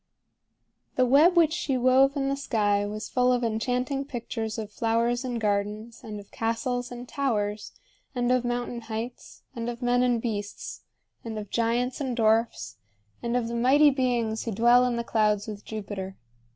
The 0.95 1.05
web 1.05 1.37
which 1.37 1.53
she 1.53 1.77
wove 1.77 2.17
in 2.17 2.27
the 2.27 2.35
sky 2.35 2.87
was 2.87 3.07
full 3.07 3.31
of 3.31 3.43
enchanting 3.43 4.03
pictures 4.05 4.57
of 4.57 4.71
flowers 4.71 5.23
and 5.23 5.39
gardens, 5.39 6.01
and 6.03 6.19
of 6.19 6.31
castles 6.31 6.91
and 6.91 7.07
towers, 7.07 7.71
and 8.15 8.31
of 8.31 8.43
mountain 8.43 8.81
heights, 8.81 9.43
and 9.55 9.69
of 9.69 9.83
men 9.83 10.01
and 10.01 10.19
beasts, 10.19 10.81
and 11.23 11.37
of 11.37 11.51
giants 11.51 12.01
and 12.01 12.15
dwarfs, 12.15 12.77
and 13.21 13.37
of 13.37 13.47
the 13.47 13.53
mighty 13.53 13.91
beings 13.91 14.45
who 14.45 14.51
dwell 14.51 14.85
in 14.85 14.95
the 14.95 15.03
clouds 15.03 15.45
with 15.45 15.63
Jupiter. 15.63 16.17